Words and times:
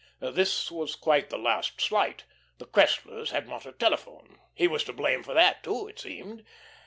This 0.33 0.71
was 0.71 0.95
quite 0.95 1.29
the 1.29 1.37
last 1.37 1.79
slight, 1.79 2.23
the 2.57 2.65
Cresslers 2.65 3.29
had 3.29 3.47
not 3.47 3.67
a 3.67 3.71
telephone! 3.71 4.39
He 4.55 4.67
was 4.67 4.83
to 4.85 4.93
blame 4.93 5.21
for 5.21 5.35
that, 5.35 5.61
too, 5.61 5.87
it 5.87 5.99
seemed. 5.99 6.43